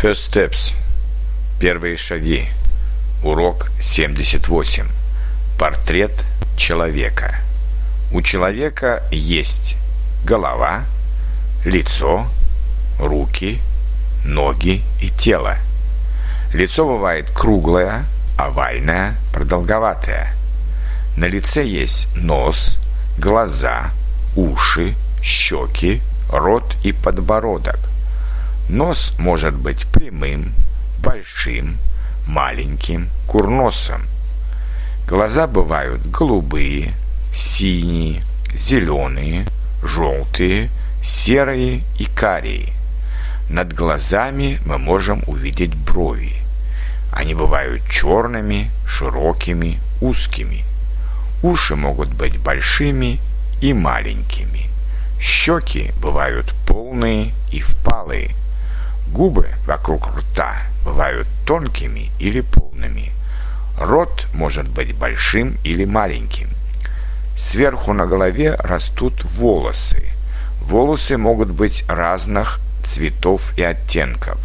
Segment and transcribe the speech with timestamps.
[0.00, 0.74] First Steps.
[1.58, 2.44] Первые шаги.
[3.24, 4.86] Урок 78.
[5.58, 6.24] Портрет
[6.56, 7.34] человека.
[8.12, 9.74] У человека есть
[10.24, 10.84] голова,
[11.64, 12.28] лицо,
[13.00, 13.58] руки,
[14.24, 15.56] ноги и тело.
[16.54, 18.04] Лицо бывает круглое,
[18.38, 20.32] овальное, продолговатое.
[21.16, 22.78] На лице есть нос,
[23.18, 23.90] глаза,
[24.36, 27.80] уши, щеки, рот и подбородок.
[28.68, 30.52] Нос может быть прямым,
[31.02, 31.78] большим,
[32.26, 34.02] маленьким, курносом.
[35.06, 36.92] Глаза бывают голубые,
[37.32, 38.22] синие,
[38.52, 39.46] зеленые,
[39.82, 40.68] желтые,
[41.02, 42.74] серые и карие.
[43.48, 46.34] Над глазами мы можем увидеть брови.
[47.10, 50.62] Они бывают черными, широкими, узкими.
[51.42, 53.18] Уши могут быть большими
[53.62, 54.66] и маленькими.
[55.18, 58.34] Щеки бывают полные и впалые.
[59.12, 63.12] Губы вокруг рта бывают тонкими или полными.
[63.78, 66.48] Рот может быть большим или маленьким.
[67.36, 70.04] Сверху на голове растут волосы.
[70.62, 74.38] Волосы могут быть разных цветов и оттенков.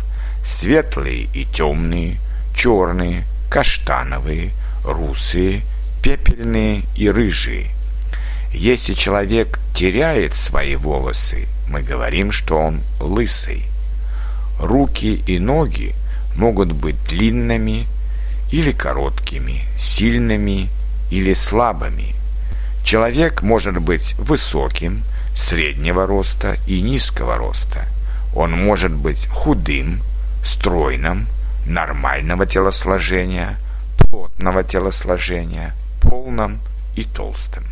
[0.46, 2.18] Светлые и темные,
[2.56, 4.52] черные, каштановые,
[4.86, 5.62] русые,
[6.02, 7.72] пепельные и рыжие.
[8.54, 13.66] Если человек теряет свои волосы, мы говорим, что он лысый.
[14.60, 15.96] Руки и ноги
[16.36, 17.88] могут быть длинными
[18.52, 20.70] или короткими, сильными
[21.12, 22.16] или слабыми.
[22.84, 25.04] Человек может быть высоким,
[25.36, 27.86] среднего роста и низкого роста.
[28.36, 30.02] Он может быть худым,
[30.44, 31.28] стройным,
[31.66, 33.58] нормального телосложения,
[33.98, 36.60] плотного телосложения, полным
[36.96, 37.64] и толстым.